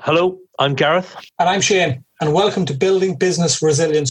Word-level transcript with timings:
Hello, 0.00 0.38
I'm 0.58 0.74
Gareth. 0.74 1.16
And 1.38 1.48
I'm 1.48 1.62
Shane, 1.62 2.04
and 2.20 2.34
welcome 2.34 2.66
to 2.66 2.74
Building 2.74 3.16
Business 3.16 3.62
Resilience. 3.62 4.10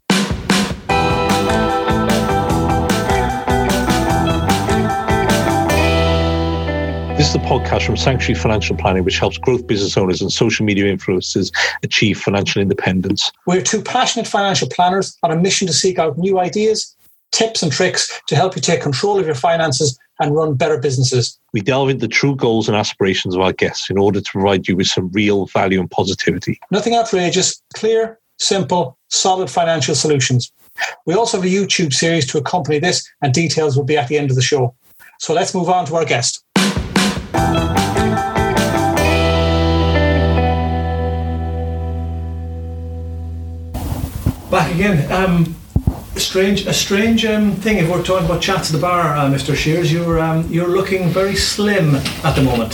This 7.16 7.30
is 7.30 7.36
a 7.36 7.40
podcast 7.40 7.86
from 7.86 7.98
Sanctuary 7.98 8.34
Financial 8.34 8.76
Planning, 8.76 9.04
which 9.04 9.20
helps 9.20 9.38
growth 9.38 9.68
business 9.68 9.96
owners 9.96 10.22
and 10.22 10.34
social 10.34 10.66
media 10.66 10.86
influencers 10.86 11.52
achieve 11.84 12.20
financial 12.20 12.64
independence. 12.64 13.32
We're 13.46 13.62
two 13.62 13.84
passionate 13.84 14.28
financial 14.28 14.68
planners 14.68 15.16
on 15.22 15.32
a 15.32 15.36
mission 15.36 15.68
to 15.68 15.74
seek 15.74 16.00
out 16.00 16.18
new 16.18 16.40
ideas, 16.40 16.96
tips, 17.32 17.62
and 17.62 17.72
tricks 17.72 18.22
to 18.26 18.36
help 18.36 18.56
you 18.56 18.62
take 18.62 18.82
control 18.82 19.20
of 19.20 19.28
your 19.28 19.36
finances 19.36 19.98
and 20.20 20.36
run 20.36 20.56
better 20.56 20.80
businesses. 20.80 21.40
We 21.56 21.62
delve 21.62 21.88
into 21.88 22.06
the 22.06 22.14
true 22.14 22.36
goals 22.36 22.68
and 22.68 22.76
aspirations 22.76 23.34
of 23.34 23.40
our 23.40 23.54
guests 23.54 23.90
in 23.90 23.98
order 23.98 24.20
to 24.20 24.30
provide 24.30 24.68
you 24.68 24.76
with 24.76 24.88
some 24.88 25.10
real 25.14 25.46
value 25.46 25.80
and 25.80 25.90
positivity. 25.90 26.60
Nothing 26.70 26.96
outrageous, 26.96 27.62
clear, 27.74 28.20
simple, 28.38 28.98
solid 29.08 29.50
financial 29.50 29.96
solutions. 29.96 30.52
We 31.06 31.14
also 31.14 31.38
have 31.38 31.46
a 31.46 31.50
YouTube 31.50 31.94
series 31.94 32.28
to 32.32 32.38
accompany 32.40 32.80
this, 32.80 33.10
and 33.22 33.34
details 33.34 33.78
will 33.78 33.86
be 33.86 33.96
at 33.96 34.10
the 34.10 34.18
end 34.18 34.32
of 34.32 34.36
the 34.36 34.42
show. 34.42 34.76
So 35.22 35.34
let's 35.34 35.56
move 35.56 35.70
on 35.70 35.86
to 35.86 35.96
our 35.96 36.04
guest. 36.04 36.44
Back 44.52 44.76
again. 44.76 45.10
Um, 45.10 45.56
strange, 46.18 46.66
a 46.66 46.74
strange 46.74 47.26
um, 47.26 47.52
thing. 47.54 47.78
If 47.78 47.90
we're 47.90 48.04
talking 48.04 48.26
about 48.26 48.42
chats 48.42 48.70
at 48.70 48.76
the 48.76 48.82
bar, 48.82 49.16
uh, 49.16 49.30
Mr. 49.30 49.56
Shears, 49.56 49.92
you're 49.92 50.20
um, 50.20 50.48
you're 50.50 50.68
looking 50.68 51.10
very 51.10 51.36
slim 51.36 51.96
at 51.96 52.36
the 52.36 52.44
moment. 52.44 52.74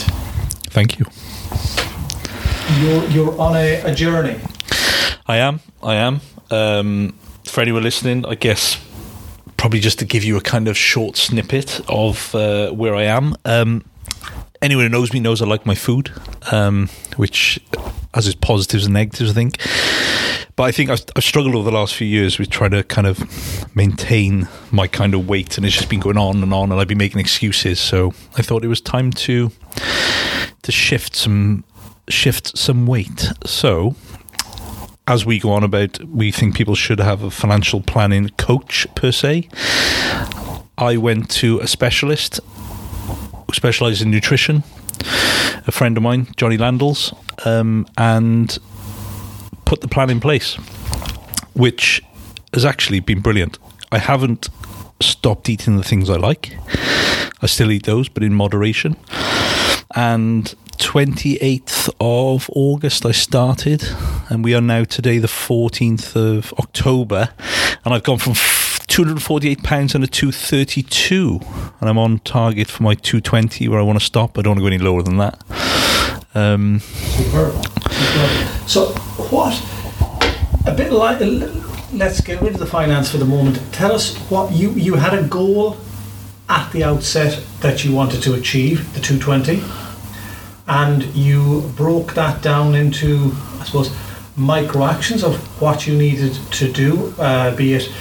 Thank 0.70 1.00
you. 1.00 1.06
You're 2.80 3.04
you're 3.10 3.40
on 3.40 3.56
a, 3.56 3.82
a 3.84 3.94
journey. 3.94 4.40
I 5.28 5.38
am. 5.38 5.60
I 5.82 5.96
am. 5.96 6.22
Um, 6.50 7.18
for 7.46 7.62
anyone 7.62 7.84
listening, 7.84 8.26
I 8.26 8.36
guess 8.36 8.78
probably 9.58 9.80
just 9.80 10.00
to 10.00 10.06
give 10.06 10.24
you 10.24 10.38
a 10.38 10.42
kind 10.42 10.68
of 10.68 10.78
short 10.78 11.18
snippet 11.18 11.82
of 11.88 12.34
uh, 12.34 12.72
where 12.72 12.96
I 12.96 13.04
am. 13.04 13.36
Um, 13.46 13.84
anyone 14.62 14.86
who 14.86 14.90
knows 14.90 15.14
me 15.14 15.20
knows 15.20 15.42
I 15.42 15.46
like 15.46 15.66
my 15.66 15.76
food, 15.76 16.12
um, 16.52 16.90
which 17.16 17.60
has 18.14 18.28
its 18.28 18.36
positives 18.36 18.86
and 18.86 18.94
negatives, 18.94 19.30
I 19.30 19.34
think. 19.34 19.58
But 20.62 20.68
I 20.68 20.72
think 20.74 20.92
I've, 20.92 21.04
I've, 21.16 21.24
struggled 21.24 21.56
over 21.56 21.72
the 21.72 21.76
last 21.76 21.96
few 21.96 22.06
years 22.06 22.38
with 22.38 22.52
trying 22.52 22.70
to 22.70 22.84
kind 22.84 23.08
of 23.08 23.76
maintain 23.76 24.48
my 24.70 24.86
kind 24.86 25.16
of 25.16 25.28
weight, 25.28 25.58
and 25.58 25.66
it's 25.66 25.76
just 25.76 25.90
been 25.90 26.00
going 26.00 26.20
on 26.20 26.44
and 26.44 26.54
on, 26.54 26.72
and 26.72 26.80
I've 26.80 26.88
been 26.88 27.00
making 27.00 27.20
excuses. 27.20 27.80
So 27.80 28.14
I 28.38 28.44
thought 28.44 28.64
it 28.64 28.68
was 28.68 28.80
time 28.80 29.10
to 29.26 29.52
to 30.62 30.72
shift 30.72 31.16
some 31.16 31.64
shift 32.10 32.56
some 32.56 32.86
weight. 32.86 33.32
So 33.44 33.96
as 35.08 35.26
we 35.26 35.40
go 35.40 35.50
on 35.50 35.64
about, 35.64 36.00
we 36.04 36.32
think 36.32 36.56
people 36.56 36.76
should 36.76 37.00
have 37.00 37.24
a 37.24 37.32
financial 37.32 37.82
planning 37.82 38.30
coach 38.38 38.86
per 38.94 39.12
se. 39.12 39.50
I 40.78 40.96
went 40.96 41.32
to 41.42 41.60
a 41.62 41.68
specialist 41.68 42.40
who 43.48 43.54
specialises 43.54 44.04
in 44.04 44.12
nutrition, 44.12 44.62
a 45.66 45.72
friend 45.72 45.98
of 45.98 46.04
mine, 46.04 46.28
Jonny 46.38 46.60
Landels, 46.60 47.16
um, 47.48 47.88
and 47.98 48.60
put 49.72 49.80
the 49.80 49.88
plan 49.88 50.10
in 50.10 50.20
place, 50.20 50.56
which 51.54 52.04
has 52.54 52.66
actually 52.66 53.00
been 53.00 53.22
brilliant. 53.22 53.58
I 53.90 54.00
haven't 54.00 54.50
stopped 55.00 55.48
eating 55.48 55.78
the 55.78 55.84
things 55.84 56.10
I 56.10 56.18
like. 56.18 56.58
I 57.42 57.46
still 57.46 57.72
eat 57.72 57.86
those, 57.86 58.10
but 58.10 58.22
in 58.22 58.34
moderation. 58.34 58.98
And 59.96 60.54
28th 60.80 61.90
of 62.02 62.50
August, 62.54 63.06
I 63.06 63.14
started, 63.14 63.88
and 64.30 64.44
we 64.44 64.54
are 64.54 64.60
now 64.60 64.84
today 64.84 65.20
the 65.20 65.28
14th 65.28 66.18
of 66.18 66.54
October, 66.60 67.30
and 67.86 67.94
I've 67.94 68.04
gone 68.04 68.18
from 68.18 68.34
248 68.88 69.64
pounds 69.64 69.96
and 69.96 70.04
a 70.04 70.08
232, 70.08 71.40
and 71.80 71.90
I'm 71.90 71.98
on 71.98 72.20
target 72.20 72.68
for 72.68 72.84
my 72.84 72.96
220 72.96 73.70
where 73.70 73.80
I 73.80 73.84
want 73.84 73.98
to 73.98 74.06
stop. 74.06 74.38
I 74.38 74.42
don't 74.42 74.52
want 74.52 74.60
to 74.60 74.64
go 74.64 74.68
any 74.68 74.80
lower 74.80 75.02
than 75.02 75.16
that. 75.20 75.42
Um. 76.34 76.80
So, 78.68 78.94
what 79.30 79.54
a 80.66 80.74
bit 80.74 80.92
like? 80.92 81.20
Let's 81.94 82.22
get 82.22 82.42
rid 82.42 82.54
of 82.54 82.60
the 82.60 82.66
finance 82.66 83.12
for 83.12 83.18
the 83.18 83.26
moment. 83.26 83.60
Tell 83.74 83.92
us 83.92 84.16
what 84.30 84.52
you 84.54 84.72
you 84.72 84.96
had 84.96 85.14
a 85.14 85.24
goal 85.28 85.78
at 86.48 86.72
the 86.72 86.84
outset 86.84 87.44
that 87.62 87.84
you 87.84 87.94
wanted 87.94 88.22
to 88.24 88.34
achieve, 88.34 88.94
the 88.94 89.00
220 89.00 89.62
and 90.72 91.04
you 91.16 91.70
broke 91.76 92.14
that 92.14 92.42
down 92.42 92.76
into, 92.76 93.34
I 93.60 93.66
suppose, 93.66 93.94
micro 94.38 94.86
actions 94.86 95.22
of 95.22 95.36
what 95.62 95.86
you 95.86 95.98
needed 95.98 96.34
to 96.34 96.72
do, 96.72 97.14
uh, 97.20 97.54
be 97.56 97.74
it 97.74 97.92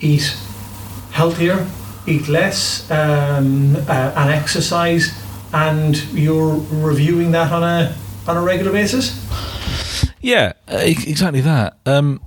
eat 0.00 0.36
healthier, 1.10 1.66
eat 2.06 2.28
less, 2.28 2.88
um, 2.90 3.74
uh, 3.88 4.12
and 4.16 4.30
exercise, 4.30 5.12
and 5.52 6.02
you're 6.12 6.56
reviewing 6.70 7.32
that 7.32 7.52
on 7.52 7.62
a 7.62 7.96
on 8.26 8.36
a 8.36 8.42
regular 8.42 8.72
basis. 8.72 9.26
Yeah, 10.20 10.52
exactly 10.68 11.40
that. 11.40 11.78
Um, 11.86 12.20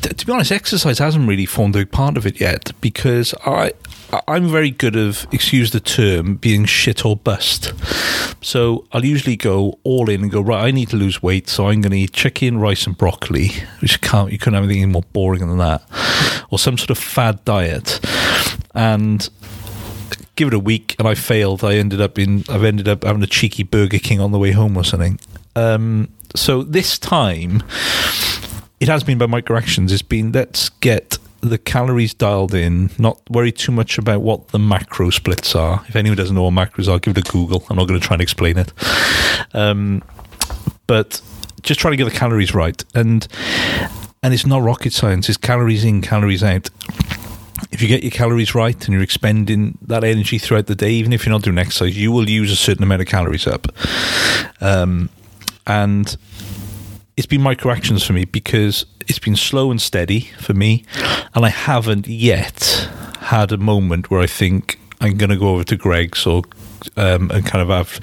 to 0.00 0.26
be 0.26 0.32
honest, 0.32 0.52
exercise 0.52 0.98
hasn't 0.98 1.28
really 1.28 1.46
formed 1.46 1.76
a 1.76 1.84
part 1.84 2.16
of 2.16 2.26
it 2.26 2.40
yet 2.40 2.72
because 2.80 3.34
I 3.44 3.72
I'm 4.28 4.48
very 4.48 4.70
good 4.70 4.96
of 4.96 5.26
excuse 5.32 5.70
the 5.70 5.80
term 5.80 6.36
being 6.36 6.64
shit 6.64 7.04
or 7.04 7.16
bust. 7.16 7.72
So 8.42 8.86
I'll 8.92 9.04
usually 9.04 9.36
go 9.36 9.78
all 9.82 10.08
in 10.08 10.22
and 10.22 10.30
go 10.30 10.40
right. 10.40 10.64
I 10.66 10.70
need 10.70 10.90
to 10.90 10.96
lose 10.96 11.22
weight, 11.22 11.48
so 11.48 11.68
I'm 11.68 11.80
going 11.80 11.92
to 11.92 11.98
eat 11.98 12.12
chicken, 12.12 12.58
rice, 12.58 12.86
and 12.86 12.96
broccoli, 12.96 13.50
which 13.80 14.00
can't 14.00 14.30
you 14.30 14.38
couldn't 14.38 14.54
have 14.54 14.64
anything 14.64 14.92
more 14.92 15.02
boring 15.12 15.46
than 15.46 15.58
that, 15.58 15.82
or 16.50 16.58
some 16.58 16.78
sort 16.78 16.90
of 16.90 16.98
fad 16.98 17.44
diet, 17.44 18.00
and 18.74 19.28
give 20.36 20.48
it 20.48 20.54
a 20.54 20.58
week 20.58 20.96
and 20.98 21.06
I 21.06 21.14
failed. 21.14 21.64
I 21.64 21.74
ended 21.74 22.00
up 22.00 22.18
in 22.18 22.44
I've 22.48 22.64
ended 22.64 22.88
up 22.88 23.04
having 23.04 23.22
a 23.22 23.26
cheeky 23.26 23.62
Burger 23.62 23.98
King 23.98 24.20
on 24.20 24.32
the 24.32 24.38
way 24.38 24.52
home 24.52 24.76
or 24.76 24.84
something. 24.84 25.18
Um, 25.56 26.08
so 26.34 26.62
this 26.62 26.98
time 26.98 27.62
it 28.80 28.88
has 28.88 29.04
been 29.04 29.18
by 29.18 29.26
micro 29.26 29.56
actions. 29.56 29.92
It's 29.92 30.02
been 30.02 30.32
let's 30.32 30.68
get 30.68 31.18
the 31.40 31.58
calories 31.58 32.14
dialed 32.14 32.54
in, 32.54 32.90
not 32.98 33.20
worry 33.28 33.52
too 33.52 33.70
much 33.70 33.98
about 33.98 34.22
what 34.22 34.48
the 34.48 34.58
macro 34.58 35.10
splits 35.10 35.54
are. 35.54 35.84
If 35.88 35.94
anyone 35.94 36.16
doesn't 36.16 36.34
know 36.34 36.44
what 36.44 36.54
macros 36.54 36.90
are, 36.90 36.98
give 36.98 37.16
it 37.16 37.28
a 37.28 37.32
Google. 37.32 37.64
I'm 37.68 37.76
not 37.76 37.86
going 37.86 38.00
to 38.00 38.06
try 38.06 38.14
and 38.14 38.22
explain 38.22 38.56
it. 38.56 38.72
Um, 39.52 40.02
but 40.86 41.20
just 41.62 41.80
try 41.80 41.90
to 41.90 41.96
get 41.96 42.04
the 42.04 42.10
calories 42.10 42.54
right. 42.54 42.82
And 42.94 43.26
and 44.22 44.32
it's 44.32 44.46
not 44.46 44.62
rocket 44.62 44.94
science, 44.94 45.28
it's 45.28 45.36
calories 45.36 45.84
in, 45.84 46.00
calories 46.00 46.42
out. 46.42 46.70
If 47.70 47.82
you 47.82 47.88
get 47.88 48.02
your 48.02 48.10
calories 48.10 48.54
right 48.54 48.76
and 48.84 48.92
you're 48.92 49.02
expending 49.02 49.78
that 49.82 50.04
energy 50.04 50.38
throughout 50.38 50.66
the 50.66 50.74
day, 50.74 50.92
even 50.92 51.12
if 51.12 51.24
you're 51.26 51.32
not 51.32 51.42
doing 51.42 51.58
exercise, 51.58 51.96
you 51.96 52.12
will 52.12 52.28
use 52.28 52.52
a 52.52 52.56
certain 52.56 52.82
amount 52.82 53.02
of 53.02 53.08
calories 53.08 53.46
up. 53.46 53.66
Um, 54.60 55.10
and 55.66 56.16
it's 57.16 57.26
been 57.26 57.42
micro 57.42 57.72
actions 57.72 58.04
for 58.04 58.12
me 58.12 58.24
because 58.24 58.86
it's 59.08 59.18
been 59.18 59.36
slow 59.36 59.70
and 59.70 59.80
steady 59.80 60.20
for 60.38 60.54
me, 60.54 60.84
and 61.34 61.44
I 61.44 61.48
haven't 61.48 62.06
yet 62.06 62.88
had 63.20 63.52
a 63.52 63.58
moment 63.58 64.10
where 64.10 64.20
I 64.20 64.26
think 64.26 64.78
I'm 65.00 65.16
going 65.16 65.30
to 65.30 65.36
go 65.36 65.48
over 65.48 65.64
to 65.64 65.76
Greggs 65.76 66.26
or 66.26 66.42
um, 66.96 67.30
and 67.30 67.44
kind 67.46 67.62
of 67.62 67.68
have 67.68 68.00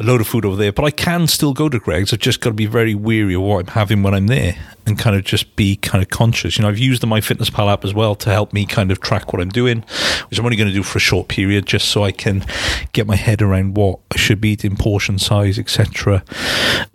a 0.00 0.02
load 0.02 0.20
of 0.20 0.26
food 0.26 0.44
over 0.44 0.56
there. 0.56 0.72
But 0.72 0.84
I 0.84 0.90
can 0.90 1.26
still 1.26 1.52
go 1.52 1.68
to 1.68 1.78
Greggs. 1.78 2.12
I've 2.12 2.20
just 2.20 2.40
got 2.40 2.50
to 2.50 2.54
be 2.54 2.66
very 2.66 2.94
weary 2.94 3.34
of 3.34 3.42
what 3.42 3.60
I'm 3.60 3.74
having 3.74 4.02
when 4.02 4.14
I'm 4.14 4.26
there 4.26 4.56
and 4.86 4.98
kind 4.98 5.16
of 5.16 5.24
just 5.24 5.56
be 5.56 5.76
kind 5.76 6.02
of 6.02 6.10
conscious. 6.10 6.58
You 6.58 6.62
know, 6.62 6.68
I've 6.68 6.78
used 6.78 7.02
the 7.02 7.06
MyFitnessPal 7.06 7.72
app 7.72 7.84
as 7.84 7.94
well 7.94 8.14
to 8.16 8.30
help 8.30 8.52
me 8.52 8.66
kind 8.66 8.90
of 8.90 9.00
track 9.00 9.32
what 9.32 9.40
I'm 9.40 9.48
doing, 9.48 9.84
which 10.28 10.38
I'm 10.38 10.44
only 10.44 10.56
going 10.56 10.68
to 10.68 10.74
do 10.74 10.82
for 10.82 10.98
a 10.98 11.00
short 11.00 11.28
period 11.28 11.66
just 11.66 11.88
so 11.88 12.04
I 12.04 12.12
can 12.12 12.44
get 12.92 13.06
my 13.06 13.16
head 13.16 13.40
around 13.40 13.76
what 13.76 14.00
I 14.12 14.16
should 14.16 14.40
be 14.40 14.50
eating, 14.50 14.76
portion 14.76 15.18
size, 15.18 15.58
etc. 15.58 16.22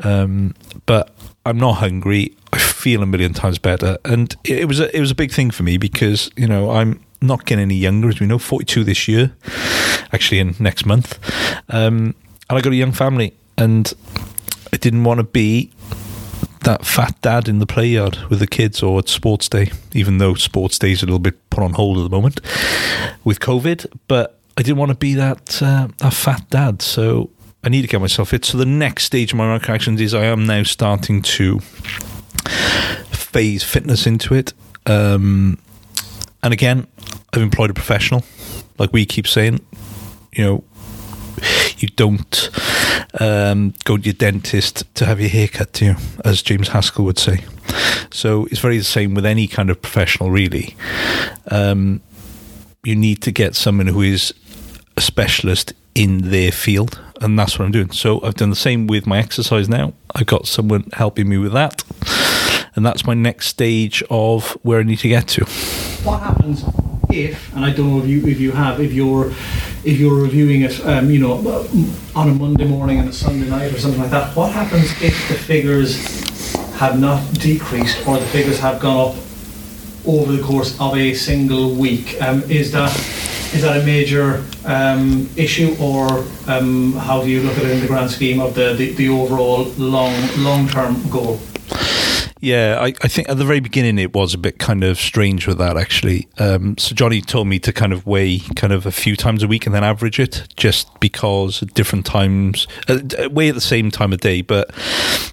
Um, 0.03 0.53
but 0.85 1.15
I'm 1.45 1.57
not 1.57 1.73
hungry. 1.73 2.35
I 2.53 2.59
feel 2.59 3.01
a 3.03 3.05
million 3.05 3.33
times 3.33 3.59
better, 3.59 3.97
and 4.05 4.35
it 4.43 4.67
was 4.67 4.79
a, 4.79 4.95
it 4.95 4.99
was 4.99 5.11
a 5.11 5.15
big 5.15 5.31
thing 5.31 5.51
for 5.51 5.63
me 5.63 5.77
because 5.77 6.29
you 6.35 6.47
know 6.47 6.71
I'm 6.71 7.03
not 7.21 7.45
getting 7.45 7.63
any 7.63 7.75
younger, 7.75 8.09
as 8.09 8.19
we 8.19 8.27
know, 8.27 8.37
42 8.37 8.83
this 8.83 9.07
year, 9.07 9.33
actually 10.11 10.39
in 10.39 10.55
next 10.59 10.85
month, 10.85 11.19
um, 11.69 12.15
and 12.49 12.57
I 12.57 12.61
got 12.61 12.73
a 12.73 12.75
young 12.75 12.91
family, 12.91 13.33
and 13.57 13.91
I 14.73 14.77
didn't 14.77 15.03
want 15.03 15.19
to 15.19 15.23
be 15.23 15.71
that 16.63 16.85
fat 16.85 17.15
dad 17.21 17.47
in 17.47 17.59
the 17.59 17.65
play 17.65 17.87
yard 17.87 18.17
with 18.29 18.39
the 18.39 18.47
kids 18.47 18.83
or 18.83 18.99
at 18.99 19.07
sports 19.09 19.47
day, 19.47 19.71
even 19.93 20.17
though 20.17 20.33
sports 20.33 20.77
day 20.77 20.91
is 20.91 21.01
a 21.01 21.05
little 21.05 21.19
bit 21.19 21.49
put 21.49 21.63
on 21.63 21.73
hold 21.73 21.97
at 21.97 22.03
the 22.03 22.09
moment 22.09 22.41
with 23.23 23.39
COVID, 23.39 23.85
but. 24.07 24.35
I 24.57 24.61
didn't 24.61 24.77
want 24.77 24.89
to 24.89 24.97
be 24.97 25.13
that 25.13 25.61
uh, 25.61 25.87
that 25.99 26.13
fat 26.13 26.49
dad, 26.49 26.81
so 26.81 27.29
I 27.63 27.69
need 27.69 27.81
to 27.81 27.87
get 27.87 27.99
myself 27.99 28.29
fit. 28.29 28.45
So 28.45 28.57
the 28.57 28.65
next 28.65 29.03
stage 29.03 29.31
of 29.31 29.37
my 29.37 29.47
micro 29.47 29.73
actions 29.73 29.99
is 29.99 30.13
I 30.13 30.25
am 30.25 30.45
now 30.45 30.63
starting 30.63 31.21
to 31.21 31.59
phase 33.11 33.63
fitness 33.63 34.07
into 34.07 34.33
it. 34.33 34.53
Um, 34.85 35.59
and 36.43 36.53
again, 36.53 36.87
I've 37.33 37.41
employed 37.41 37.69
a 37.69 37.73
professional. 37.73 38.23
Like 38.77 38.93
we 38.93 39.05
keep 39.05 39.27
saying, 39.27 39.59
you 40.31 40.43
know, 40.43 40.63
you 41.77 41.87
don't 41.89 42.49
um, 43.19 43.73
go 43.85 43.97
to 43.97 44.03
your 44.03 44.13
dentist 44.13 44.83
to 44.95 45.05
have 45.05 45.19
your 45.19 45.29
hair 45.29 45.47
cut 45.47 45.73
to 45.73 45.85
you, 45.85 45.95
as 46.25 46.41
James 46.41 46.69
Haskell 46.69 47.05
would 47.05 47.19
say. 47.19 47.43
So 48.11 48.45
it's 48.45 48.59
very 48.59 48.77
the 48.77 48.83
same 48.83 49.13
with 49.13 49.25
any 49.25 49.47
kind 49.47 49.69
of 49.69 49.81
professional, 49.81 50.31
really. 50.31 50.75
Um, 51.51 52.01
you 52.83 52.95
need 52.95 53.21
to 53.23 53.31
get 53.31 53.55
someone 53.55 53.87
who 53.87 54.01
is 54.01 54.33
a 54.97 55.01
specialist 55.01 55.73
in 55.95 56.29
their 56.29 56.51
field, 56.51 56.99
and 57.21 57.37
that's 57.37 57.59
what 57.59 57.65
I'm 57.65 57.71
doing. 57.71 57.91
So 57.91 58.21
I've 58.23 58.35
done 58.35 58.49
the 58.49 58.55
same 58.55 58.87
with 58.87 59.05
my 59.05 59.19
exercise 59.19 59.69
now. 59.69 59.93
I've 60.15 60.25
got 60.25 60.47
someone 60.47 60.89
helping 60.93 61.29
me 61.29 61.37
with 61.37 61.53
that, 61.53 61.83
and 62.79 62.85
that's 62.85 63.05
my 63.05 63.13
next 63.13 63.47
stage 63.47 64.01
of 64.09 64.53
where 64.63 64.79
I 64.79 64.83
need 64.83 64.99
to 64.99 65.09
get 65.09 65.27
to. 65.35 65.43
What 66.05 66.21
happens 66.21 66.63
if, 67.11 67.53
and 67.53 67.65
I 67.65 67.73
don't 67.73 67.89
know 67.89 68.01
if 68.01 68.07
you 68.07 68.25
if 68.25 68.39
you 68.39 68.53
have, 68.53 68.79
if 68.79 68.93
you're 68.93 69.31
if 69.83 69.99
you're 69.99 70.15
reviewing 70.15 70.61
it, 70.61 70.79
um, 70.85 71.11
you 71.11 71.19
know, 71.19 71.67
on 72.15 72.29
a 72.29 72.33
Monday 72.33 72.63
morning 72.63 72.99
and 72.99 73.09
a 73.09 73.11
Sunday 73.11 73.49
night 73.49 73.73
or 73.73 73.79
something 73.79 73.99
like 73.99 74.11
that, 74.11 74.33
what 74.33 74.53
happens 74.53 74.85
if 75.01 75.27
the 75.27 75.35
figures 75.35 76.23
have 76.75 76.97
not 77.01 77.21
decreased 77.33 78.07
or 78.07 78.17
the 78.17 78.25
figures 78.27 78.59
have 78.59 78.79
gone 78.79 79.09
up 79.09 79.15
over 80.07 80.31
the 80.31 80.41
course 80.41 80.79
of 80.79 80.95
a 80.95 81.13
single 81.13 81.73
week? 81.73 82.15
Um, 82.21 82.43
is 82.43 82.71
that 82.71 82.95
is 83.53 83.63
that 83.63 83.81
a 83.81 83.85
major 83.85 84.45
um, 84.63 85.29
issue, 85.35 85.75
or 85.81 86.23
um, 86.47 86.93
how 86.93 87.21
do 87.21 87.29
you 87.29 87.41
look 87.41 87.57
at 87.57 87.65
it 87.65 87.71
in 87.71 87.81
the 87.81 87.87
grand 87.87 88.09
scheme 88.09 88.39
of 88.39 88.55
the, 88.55 88.73
the, 88.73 88.93
the 88.93 89.09
overall 89.09 89.65
long 89.77 90.15
long 90.37 90.69
term 90.69 90.95
goal? 91.09 91.41
Yeah, 92.41 92.77
I, 92.79 92.93
I, 93.01 93.09
think 93.09 93.27
at 93.27 93.37
the 93.37 93.43
very 93.43 93.59
beginning 93.59 93.99
it 93.99 94.13
was 94.13 94.33
a 94.33 94.37
bit 94.37 94.59
kind 94.59 94.85
of 94.85 94.97
strange 94.97 95.45
with 95.45 95.57
that 95.57 95.75
actually. 95.75 96.29
Um, 96.37 96.77
so 96.77 96.95
Jonny 96.95 97.19
told 97.19 97.49
me 97.49 97.59
to 97.59 97.73
kind 97.73 97.91
of 97.91 98.05
weigh 98.05 98.39
kind 98.55 98.71
of 98.71 98.85
a 98.85 98.93
few 98.93 99.17
times 99.17 99.43
a 99.43 99.47
week 99.47 99.65
and 99.65 99.75
then 99.75 99.83
average 99.83 100.19
it, 100.19 100.47
just 100.55 100.99
because 101.01 101.61
at 101.61 101.73
different 101.73 102.05
times, 102.05 102.65
uh, 102.87 102.99
weigh 103.29 103.49
at 103.49 103.55
the 103.55 103.61
same 103.61 103.91
time 103.91 104.13
of 104.13 104.21
day. 104.21 104.41
But 104.41 104.71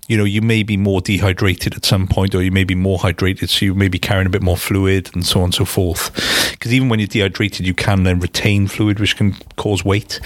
you 0.09 0.17
know, 0.17 0.25
you 0.25 0.43
may 0.43 0.65
be 0.65 0.77
more 0.77 1.01
dehydrated 1.01 1.77
at 1.77 1.85
some 1.85 2.09
point, 2.09 2.35
or 2.35 2.43
you 2.43 2.51
may 2.51 2.65
be 2.65 2.75
more 2.75 2.99
hydrated, 2.99 3.51
so 3.51 3.65
you 3.65 3.75
may 3.75 3.89
be 3.89 4.01
carrying 4.01 4.27
a 4.27 4.31
bit 4.31 4.43
more 4.43 4.57
fluid 4.57 5.11
and 5.15 5.25
so 5.25 5.41
on 5.41 5.45
and 5.45 5.55
so 5.55 5.65
forth. 5.65 6.13
Because 6.51 6.75
even 6.75 6.89
when 6.89 6.99
you're 6.99 7.07
dehydrated, 7.07 7.67
you 7.67 7.75
can 7.75 8.03
then 8.03 8.19
retain 8.19 8.67
fluid, 8.67 8.99
which 8.99 9.17
can 9.17 9.37
cause 9.55 9.85
weight. 9.85 10.21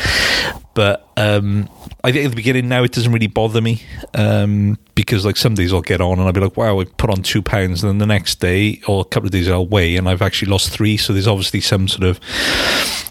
But 0.75 1.07
um, 1.17 1.69
I 2.05 2.13
think 2.13 2.27
at 2.27 2.31
the 2.31 2.37
beginning 2.37 2.69
now 2.69 2.85
it 2.85 2.93
doesn't 2.93 3.13
really 3.13 3.27
bother 3.27 3.61
me 3.61 3.83
um, 4.15 4.79
because 4.95 5.25
like 5.25 5.37
some 5.37 5.55
days 5.55 5.73
I'll 5.73 5.83
get 5.83 6.01
on 6.01 6.19
and 6.19 6.23
I'll 6.23 6.33
be 6.33 6.41
like, 6.41 6.57
wow, 6.57 6.81
I 6.81 6.85
put 6.85 7.11
on 7.11 7.23
two 7.23 7.43
pounds, 7.43 7.83
and 7.83 7.91
then 7.91 7.99
the 7.99 8.07
next 8.07 8.41
day 8.41 8.81
or 8.87 9.01
a 9.01 9.05
couple 9.05 9.27
of 9.27 9.33
days 9.33 9.49
I'll 9.49 9.67
weigh 9.67 9.97
and 9.97 10.09
I've 10.09 10.23
actually 10.23 10.51
lost 10.51 10.71
three. 10.71 10.97
So 10.97 11.13
there's 11.13 11.27
obviously 11.27 11.61
some 11.61 11.89
sort 11.89 12.05
of 12.05 12.21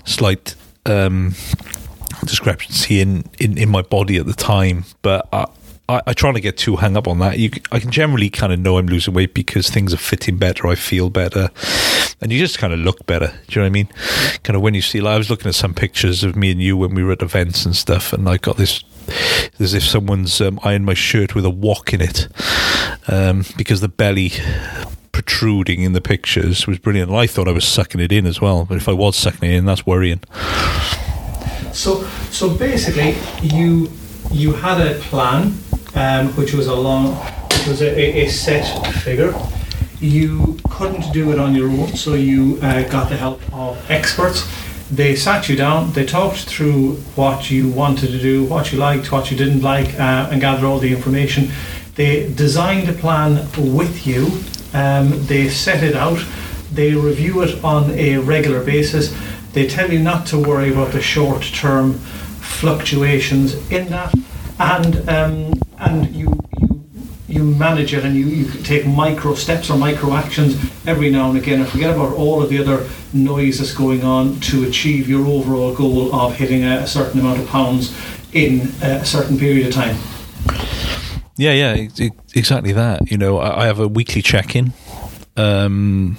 slight 0.06 0.56
um, 0.85 1.35
discrepancy 2.21 3.01
in, 3.01 3.25
in, 3.39 3.57
in 3.57 3.69
my 3.69 3.81
body 3.81 4.17
at 4.17 4.25
the 4.25 4.33
time, 4.33 4.85
but. 5.01 5.27
I, 5.33 5.45
I, 5.89 6.01
I 6.06 6.13
try 6.13 6.31
to 6.31 6.39
get 6.39 6.56
too 6.56 6.75
hung 6.75 6.95
up 6.95 7.07
on 7.07 7.17
that. 7.17 7.39
You, 7.39 7.50
I 7.71 7.79
can 7.79 7.89
generally 7.89 8.29
kind 8.29 8.53
of 8.53 8.59
know 8.59 8.77
I'm 8.77 8.85
losing 8.85 9.15
weight 9.15 9.33
because 9.33 9.69
things 9.69 9.91
are 9.91 9.97
fitting 9.97 10.38
better. 10.38 10.67
I 10.67 10.75
feel 10.75 11.09
better, 11.09 11.50
and 12.21 12.31
you 12.31 12.39
just 12.39 12.57
kind 12.57 12.74
of 12.74 12.80
look 12.80 13.06
better. 13.06 13.27
Do 13.27 13.33
you 13.33 13.56
know 13.57 13.62
what 13.63 13.68
I 13.68 13.69
mean? 13.69 13.89
Kind 14.44 14.56
of 14.56 14.62
when 14.62 14.74
you 14.74 14.81
see. 14.81 15.01
Like, 15.01 15.16
I 15.16 15.18
was 15.18 15.30
looking 15.30 15.48
at 15.48 15.56
some 15.56 15.74
pictures 15.74 16.24
of 16.24 16.36
me 16.36 16.51
and 16.51 16.62
you 16.62 16.77
when 16.77 16.94
we 16.94 17.04
were 17.04 17.12
at 17.12 17.21
events 17.21 17.66
and 17.66 17.75
stuff, 17.75 18.13
and 18.13 18.27
I 18.27 18.38
got 18.38 18.57
this 18.57 18.83
as 19.60 19.74
if 19.74 19.83
someone's 19.83 20.39
um, 20.42 20.60
ironed 20.63 20.86
my 20.86 20.94
shirt 20.94 21.36
with 21.36 21.45
a 21.45 21.50
wok 21.50 21.94
in 21.94 22.01
it 22.01 22.27
um, 23.07 23.44
because 23.57 23.81
the 23.81 23.89
belly 23.89 24.31
protruding 25.12 25.81
in 25.81 25.94
the 25.94 26.01
pictures 26.01 26.68
was 26.68 26.77
brilliant. 26.77 27.12
I 27.12 27.27
thought 27.27 27.48
I 27.48 27.51
was 27.51 27.66
sucking 27.66 28.00
it 28.01 28.12
in 28.12 28.25
as 28.25 28.39
well, 28.39 28.66
but 28.66 28.77
if 28.77 28.88
I 28.88 28.94
was 28.94 29.16
sucking 29.16 29.50
it 29.50 29.56
in, 29.56 29.66
that's 29.66 29.86
worrying. 29.86 30.21
So, 31.74 32.06
so 32.31 32.54
basically, 32.56 33.16
you 33.42 33.92
you 34.31 34.54
had 34.54 34.80
a 34.80 35.00
plan 35.00 35.54
um, 35.95 36.27
which 36.36 36.54
was 36.54 36.68
a 36.68 36.75
long, 36.75 37.16
which 37.16 37.68
was 37.68 37.81
a, 37.81 38.21
a, 38.24 38.27
set 38.30 38.94
figure. 38.95 39.33
You 40.01 40.57
couldn't 40.69 41.11
do 41.11 41.31
it 41.31 41.39
on 41.39 41.53
your 41.53 41.69
own, 41.69 41.95
so 41.95 42.13
you 42.13 42.57
uh, 42.61 42.83
got 42.89 43.09
the 43.09 43.17
help 43.17 43.41
of 43.53 43.77
experts. 43.91 44.47
They 44.91 45.15
sat 45.15 45.49
you 45.49 45.55
down, 45.55 45.91
they 45.91 46.05
talked 46.05 46.45
through 46.45 46.95
what 47.15 47.51
you 47.51 47.69
wanted 47.69 48.07
to 48.07 48.19
do, 48.19 48.45
what 48.45 48.71
you 48.71 48.79
liked, 48.79 49.11
what 49.11 49.29
you 49.29 49.37
didn't 49.37 49.61
like, 49.61 49.93
uh, 49.99 50.29
and 50.31 50.41
gathered 50.41 50.65
all 50.65 50.79
the 50.79 50.93
information. 50.93 51.49
They 51.95 52.31
designed 52.33 52.89
a 52.89 52.93
plan 52.93 53.47
with 53.57 54.07
you, 54.07 54.41
um, 54.73 55.25
they 55.27 55.49
set 55.49 55.83
it 55.83 55.95
out, 55.95 56.25
they 56.71 56.93
review 56.93 57.41
it 57.41 57.63
on 57.63 57.91
a 57.91 58.17
regular 58.17 58.63
basis. 58.63 59.15
They 59.53 59.67
tell 59.67 59.91
you 59.91 59.99
not 59.99 60.25
to 60.27 60.39
worry 60.39 60.71
about 60.71 60.91
the 60.91 61.01
short 61.01 61.43
term 61.43 61.93
fluctuations 61.93 63.55
in 63.71 63.89
that 63.89 64.13
and 64.59 65.09
um, 65.09 65.53
and 65.79 66.13
you 66.15 66.38
you 67.39 67.45
manage 67.56 67.94
it 67.94 68.03
and 68.03 68.15
you, 68.15 68.25
you 68.25 68.51
take 68.63 68.86
micro 68.86 69.33
steps 69.33 69.69
or 69.69 69.77
micro 69.77 70.13
actions 70.13 70.56
every 70.86 71.09
now 71.09 71.30
and 71.30 71.38
again 71.38 71.62
and 71.62 71.69
forget 71.69 71.95
about 71.95 72.13
all 72.13 72.44
of 72.44 72.50
the 72.50 72.59
other 72.59 72.88
noise 73.13 73.59
that's 73.59 73.74
going 73.74 74.03
on 74.03 74.39
to 74.41 74.65
achieve 74.65 75.07
your 75.07 75.25
overall 75.25 75.74
goal 75.74 76.13
of 76.13 76.36
hitting 76.36 76.63
a, 76.63 76.86
certain 76.86 77.19
amount 77.19 77.39
of 77.39 77.47
pounds 77.47 77.95
in 78.33 78.62
a 78.81 79.06
certain 79.06 79.38
period 79.38 79.68
of 79.68 79.74
time. 79.74 79.95
Yeah, 81.38 81.53
yeah, 81.53 81.88
exactly 82.36 82.74
that. 82.74 83.09
You 83.09 83.18
know, 83.18 83.39
I 83.39 83.65
have 83.65 83.80
a 83.80 83.88
weekly 83.88 84.21
check-in 84.21 84.74
um, 85.38 86.18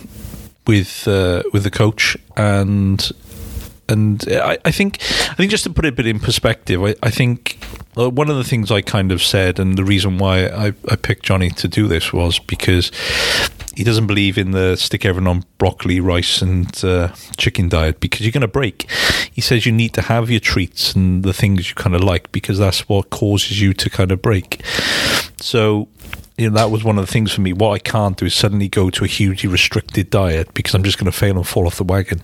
with 0.66 1.06
uh, 1.06 1.42
with 1.52 1.64
the 1.64 1.70
coach, 1.70 2.16
and 2.38 2.98
and 3.90 4.24
I, 4.30 4.58
I, 4.64 4.70
think 4.70 4.98
I 5.30 5.34
think 5.34 5.50
just 5.50 5.64
to 5.64 5.70
put 5.70 5.84
it 5.84 5.88
a 5.88 5.92
bit 5.92 6.06
in 6.06 6.20
perspective, 6.20 6.82
I, 6.82 6.94
I 7.02 7.10
think 7.10 7.58
uh, 7.96 8.08
one 8.08 8.30
of 8.30 8.36
the 8.36 8.44
things 8.44 8.70
I 8.70 8.82
kind 8.82 9.12
of 9.12 9.22
said, 9.22 9.58
and 9.58 9.76
the 9.76 9.84
reason 9.84 10.18
why 10.18 10.46
I, 10.46 10.72
I 10.88 10.96
picked 10.96 11.24
Jonny 11.24 11.50
to 11.50 11.68
do 11.68 11.88
this 11.88 12.12
was 12.12 12.38
because 12.38 12.90
he 13.74 13.84
doesn't 13.84 14.06
believe 14.06 14.36
in 14.36 14.50
the 14.52 14.76
stick 14.76 15.04
everyone 15.04 15.28
on 15.28 15.44
broccoli, 15.58 16.00
rice, 16.00 16.42
and 16.42 16.84
uh, 16.84 17.08
chicken 17.36 17.68
diet 17.68 18.00
because 18.00 18.20
you're 18.20 18.32
going 18.32 18.42
to 18.42 18.48
break. 18.48 18.90
He 19.32 19.40
says 19.40 19.66
you 19.66 19.72
need 19.72 19.94
to 19.94 20.02
have 20.02 20.30
your 20.30 20.40
treats 20.40 20.94
and 20.94 21.22
the 21.22 21.32
things 21.32 21.68
you 21.68 21.74
kind 21.74 21.94
of 21.94 22.02
like 22.02 22.30
because 22.32 22.58
that's 22.58 22.88
what 22.88 23.10
causes 23.10 23.60
you 23.60 23.72
to 23.74 23.90
kind 23.90 24.12
of 24.12 24.22
break. 24.22 24.64
So 25.38 25.88
you 26.40 26.48
know, 26.48 26.56
that 26.56 26.70
was 26.70 26.82
one 26.82 26.98
of 26.98 27.04
the 27.06 27.12
things 27.12 27.32
for 27.32 27.42
me. 27.42 27.52
What 27.52 27.72
I 27.72 27.78
can't 27.78 28.16
do 28.16 28.24
is 28.24 28.34
suddenly 28.34 28.68
go 28.68 28.88
to 28.88 29.04
a 29.04 29.06
hugely 29.06 29.48
restricted 29.48 30.08
diet 30.08 30.54
because 30.54 30.74
I'm 30.74 30.82
just 30.82 30.96
going 30.96 31.10
to 31.10 31.16
fail 31.16 31.36
and 31.36 31.46
fall 31.46 31.66
off 31.66 31.76
the 31.76 31.84
wagon. 31.84 32.22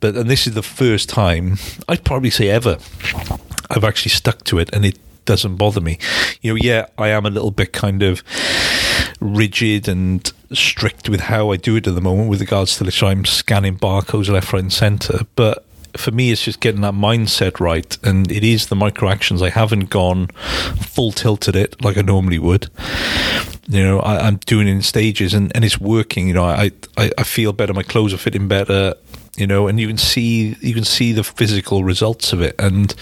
But 0.00 0.16
and 0.16 0.30
this 0.30 0.46
is 0.46 0.54
the 0.54 0.62
first 0.62 1.08
time 1.10 1.58
I'd 1.88 2.04
probably 2.04 2.30
say 2.30 2.48
ever 2.48 2.78
I've 3.70 3.84
actually 3.84 4.10
stuck 4.10 4.44
to 4.44 4.58
it, 4.58 4.72
and 4.72 4.84
it 4.84 4.98
doesn't 5.26 5.56
bother 5.56 5.80
me. 5.80 5.98
You 6.40 6.52
know, 6.52 6.60
yeah, 6.62 6.86
I 6.96 7.08
am 7.08 7.26
a 7.26 7.30
little 7.30 7.50
bit 7.50 7.72
kind 7.72 8.02
of 8.02 8.22
rigid 9.20 9.88
and 9.88 10.30
strict 10.52 11.08
with 11.08 11.20
how 11.20 11.50
I 11.50 11.56
do 11.56 11.76
it 11.76 11.86
at 11.86 11.94
the 11.94 12.00
moment 12.00 12.30
with 12.30 12.40
regards 12.40 12.76
to 12.78 12.84
this. 12.84 13.02
I'm 13.02 13.24
scanning 13.24 13.76
barcodes 13.76 14.30
left, 14.30 14.52
right, 14.52 14.62
and 14.62 14.72
centre, 14.72 15.20
but 15.36 15.66
for 15.96 16.10
me, 16.10 16.30
it's 16.30 16.42
just 16.42 16.60
getting 16.60 16.80
that 16.82 16.94
mindset 16.94 17.60
right. 17.60 17.96
And 18.02 18.30
it 18.30 18.44
is 18.44 18.66
the 18.66 18.76
micro 18.76 19.08
actions. 19.08 19.42
I 19.42 19.50
haven't 19.50 19.90
gone 19.90 20.28
full 20.80 21.12
tilted 21.12 21.56
it 21.56 21.82
like 21.82 21.96
I 21.96 22.02
normally 22.02 22.38
would. 22.38 22.68
You 23.66 23.82
know, 23.82 24.00
I, 24.00 24.26
am 24.26 24.36
doing 24.36 24.68
it 24.68 24.72
in 24.72 24.82
stages 24.82 25.32
and, 25.34 25.54
and 25.54 25.64
it's 25.64 25.80
working. 25.80 26.28
You 26.28 26.34
know, 26.34 26.44
I, 26.44 26.70
I, 26.96 27.10
I 27.18 27.22
feel 27.22 27.52
better. 27.52 27.72
My 27.72 27.82
clothes 27.82 28.12
are 28.12 28.18
fitting 28.18 28.48
better. 28.48 28.94
You 29.36 29.48
know, 29.48 29.66
and 29.66 29.80
you 29.80 29.88
can 29.88 29.98
see 29.98 30.54
you 30.60 30.74
can 30.74 30.84
see 30.84 31.12
the 31.12 31.24
physical 31.24 31.82
results 31.82 32.32
of 32.32 32.40
it. 32.40 32.54
And 32.58 32.94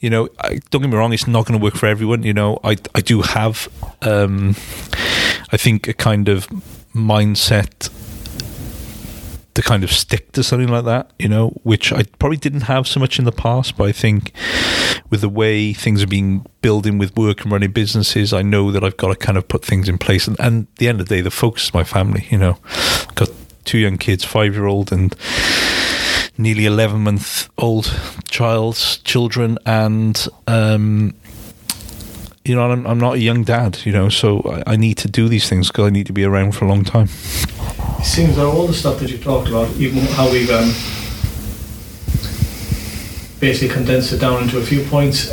you 0.00 0.10
know, 0.10 0.28
I, 0.38 0.60
don't 0.70 0.82
get 0.82 0.90
me 0.90 0.96
wrong, 0.96 1.14
it's 1.14 1.26
not 1.26 1.46
going 1.46 1.58
to 1.58 1.62
work 1.62 1.76
for 1.76 1.86
everyone. 1.86 2.24
You 2.24 2.34
know, 2.34 2.58
I 2.62 2.76
I 2.94 3.00
do 3.00 3.22
have, 3.22 3.68
um, 4.02 4.50
I 5.50 5.56
think, 5.56 5.88
a 5.88 5.94
kind 5.94 6.28
of 6.28 6.46
mindset 6.94 7.88
to 9.54 9.62
kind 9.62 9.82
of 9.82 9.90
stick 9.90 10.32
to 10.32 10.42
something 10.42 10.68
like 10.68 10.84
that, 10.84 11.10
you 11.18 11.28
know, 11.28 11.48
which 11.62 11.92
I 11.92 12.04
probably 12.18 12.36
didn't 12.36 12.62
have 12.62 12.86
so 12.86 13.00
much 13.00 13.18
in 13.18 13.24
the 13.24 13.32
past, 13.32 13.76
but 13.76 13.88
I 13.88 13.92
think 13.92 14.32
with 15.10 15.22
the 15.22 15.28
way 15.28 15.72
things 15.72 16.02
are 16.02 16.06
being 16.06 16.46
building 16.62 16.98
with 16.98 17.16
work 17.16 17.42
and 17.42 17.52
running 17.52 17.72
businesses, 17.72 18.32
I 18.32 18.42
know 18.42 18.70
that 18.70 18.84
I've 18.84 18.96
got 18.96 19.08
to 19.08 19.16
kind 19.16 19.36
of 19.36 19.48
put 19.48 19.64
things 19.64 19.88
in 19.88 19.98
place. 19.98 20.28
And, 20.28 20.38
and 20.38 20.66
at 20.68 20.76
the 20.76 20.88
end 20.88 21.00
of 21.00 21.08
the 21.08 21.16
day, 21.16 21.20
the 21.20 21.30
focus 21.30 21.64
is 21.64 21.74
my 21.74 21.84
family, 21.84 22.26
you 22.30 22.38
know, 22.38 22.58
got 23.16 23.30
two 23.64 23.78
young 23.78 23.98
kids, 23.98 24.24
five 24.24 24.54
year 24.54 24.66
old 24.66 24.92
and 24.92 25.14
nearly 26.38 26.64
11 26.64 27.00
month 27.00 27.48
old 27.58 27.92
child's 28.28 28.98
children. 28.98 29.58
And, 29.66 30.26
um, 30.46 31.14
you 32.44 32.54
know, 32.54 32.70
I'm, 32.70 32.86
I'm, 32.86 32.98
not 32.98 33.14
a 33.14 33.18
young 33.18 33.44
dad, 33.44 33.84
you 33.84 33.92
know, 33.92 34.08
so 34.08 34.40
I, 34.66 34.72
I 34.72 34.76
need 34.76 34.96
to 34.98 35.08
do 35.08 35.28
these 35.28 35.48
things 35.48 35.68
because 35.68 35.86
I 35.86 35.90
need 35.90 36.06
to 36.06 36.12
be 36.12 36.24
around 36.24 36.52
for 36.52 36.64
a 36.64 36.68
long 36.68 36.84
time. 36.84 37.08
It 38.00 38.06
seems 38.06 38.36
that 38.36 38.46
all 38.46 38.66
the 38.66 38.72
stuff 38.72 38.98
that 39.00 39.10
you've 39.10 39.22
talked 39.22 39.48
about, 39.48 39.68
even 39.76 39.98
how 40.14 40.30
we've 40.30 40.50
um, 40.50 40.70
basically 43.38 43.68
condensed 43.68 44.14
it 44.14 44.20
down 44.20 44.42
into 44.42 44.58
a 44.58 44.62
few 44.64 44.84
points, 44.84 45.28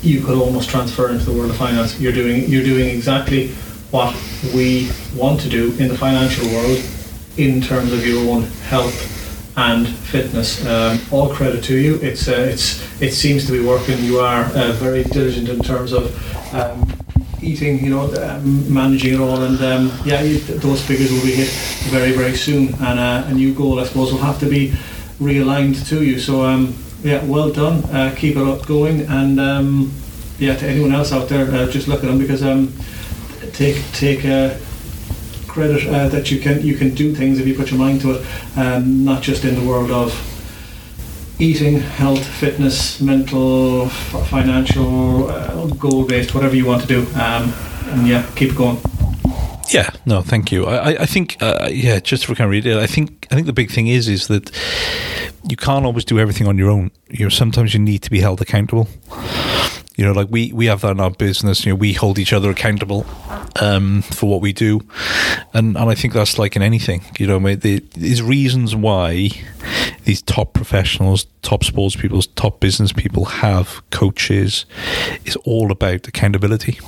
you 0.00 0.20
could 0.20 0.38
almost 0.38 0.70
transfer 0.70 1.10
into 1.10 1.24
the 1.24 1.32
world 1.32 1.50
of 1.50 1.56
finance. 1.56 1.98
You're 1.98 2.12
doing 2.12 2.48
you're 2.48 2.62
doing 2.62 2.88
exactly 2.88 3.48
what 3.90 4.14
we 4.54 4.92
want 5.16 5.40
to 5.40 5.48
do 5.48 5.72
in 5.78 5.88
the 5.88 5.98
financial 5.98 6.46
world 6.46 6.84
in 7.36 7.60
terms 7.60 7.92
of 7.92 8.06
your 8.06 8.30
own 8.30 8.42
health, 8.68 8.94
and 9.56 9.88
fitness. 9.88 10.64
Um, 10.66 11.00
all 11.10 11.34
credit 11.34 11.64
to 11.64 11.76
you. 11.76 11.96
It's 11.96 12.28
uh, 12.28 12.32
it's 12.32 12.80
it 13.02 13.12
seems 13.12 13.46
to 13.46 13.52
be 13.52 13.64
working. 13.66 13.98
You 14.04 14.20
are 14.20 14.44
uh, 14.44 14.72
very 14.72 15.02
diligent 15.02 15.48
in 15.48 15.60
terms 15.60 15.92
of. 15.92 16.14
Um, 16.54 17.03
eating, 17.44 17.84
you 17.84 17.90
know, 17.90 18.12
um, 18.22 18.72
managing 18.72 19.14
it 19.14 19.20
all, 19.20 19.42
and 19.42 19.60
um, 19.62 19.92
yeah, 20.04 20.22
those 20.58 20.82
figures 20.84 21.12
will 21.12 21.22
be 21.22 21.32
hit 21.32 21.48
very, 21.90 22.12
very 22.12 22.36
soon. 22.36 22.74
And 22.74 22.98
uh, 22.98 23.24
a 23.26 23.32
new 23.32 23.54
goal, 23.54 23.80
I 23.80 23.84
suppose, 23.84 24.12
will 24.12 24.20
have 24.20 24.40
to 24.40 24.46
be 24.46 24.70
realigned 25.20 25.86
to 25.88 26.02
you. 26.02 26.18
So, 26.18 26.44
um, 26.44 26.74
yeah, 27.02 27.22
well 27.24 27.52
done. 27.52 27.84
Uh, 27.84 28.14
keep 28.16 28.36
it 28.36 28.46
up 28.46 28.66
going, 28.66 29.02
and 29.02 29.38
um, 29.38 29.92
yeah, 30.38 30.56
to 30.56 30.66
anyone 30.66 30.92
else 30.92 31.12
out 31.12 31.28
there, 31.28 31.50
uh, 31.54 31.70
just 31.70 31.86
look 31.86 32.02
at 32.02 32.06
them 32.06 32.18
because 32.18 32.42
um, 32.42 32.72
take 33.52 33.76
take 33.92 34.24
uh, 34.24 34.56
credit 35.46 35.86
uh, 35.86 36.08
that 36.08 36.30
you 36.30 36.40
can 36.40 36.62
you 36.62 36.76
can 36.76 36.94
do 36.94 37.14
things 37.14 37.38
if 37.38 37.46
you 37.46 37.54
put 37.54 37.70
your 37.70 37.78
mind 37.78 38.00
to 38.00 38.12
it, 38.12 38.26
um, 38.56 39.04
not 39.04 39.22
just 39.22 39.44
in 39.44 39.54
the 39.54 39.66
world 39.66 39.90
of 39.90 40.12
eating, 41.38 41.80
health, 41.80 42.24
fitness, 42.24 43.00
mental, 43.00 43.88
financial, 44.24 45.28
uh, 45.28 45.66
goal 45.66 46.06
based, 46.06 46.34
whatever 46.34 46.56
you 46.56 46.66
want 46.66 46.82
to 46.82 46.88
do. 46.88 47.00
Um, 47.14 47.52
and 47.86 48.06
yeah, 48.06 48.28
keep 48.36 48.54
going. 48.54 48.78
Yeah, 49.70 49.90
no, 50.04 50.20
thank 50.20 50.52
you. 50.52 50.66
I, 50.66 51.02
I 51.02 51.06
think, 51.06 51.36
uh, 51.40 51.68
yeah, 51.70 51.98
just 51.98 52.26
for 52.26 52.34
kind 52.34 52.46
of 52.46 52.50
read 52.50 52.66
it, 52.66 52.76
I 52.76 52.86
think, 52.86 53.26
I 53.30 53.34
think 53.34 53.46
the 53.46 53.52
big 53.52 53.70
thing 53.70 53.86
is, 53.88 54.08
is 54.08 54.28
that 54.28 54.50
you 55.48 55.56
can't 55.56 55.84
always 55.84 56.04
do 56.04 56.18
everything 56.18 56.46
on 56.46 56.58
your 56.58 56.70
own. 56.70 56.90
You 57.08 57.26
know, 57.26 57.28
sometimes 57.30 57.74
you 57.74 57.80
need 57.80 58.02
to 58.02 58.10
be 58.10 58.20
held 58.20 58.40
accountable. 58.40 58.88
You 59.96 60.04
know, 60.04 60.12
like 60.12 60.28
we, 60.28 60.52
we 60.52 60.66
have 60.66 60.80
that 60.82 60.90
in 60.90 61.00
our 61.00 61.10
business. 61.10 61.64
You 61.64 61.72
know, 61.72 61.76
we 61.76 61.92
hold 61.92 62.18
each 62.18 62.32
other 62.32 62.50
accountable 62.50 63.06
um, 63.60 64.02
for 64.02 64.28
what 64.28 64.40
we 64.40 64.52
do, 64.52 64.80
and 65.52 65.76
and 65.76 65.88
I 65.88 65.94
think 65.94 66.14
that's 66.14 66.36
like 66.36 66.56
in 66.56 66.62
anything. 66.62 67.04
You 67.18 67.28
know, 67.28 67.54
there's 67.54 68.22
reasons 68.22 68.74
why 68.74 69.30
these 70.04 70.22
top 70.22 70.52
professionals, 70.52 71.26
top 71.42 71.64
sports 71.64 71.96
people, 71.96 72.20
top 72.22 72.60
business 72.60 72.92
people 72.92 73.24
have, 73.24 73.82
coaches, 73.90 74.66
is 75.24 75.36
all 75.44 75.72
about 75.72 76.06
accountability. 76.06 76.78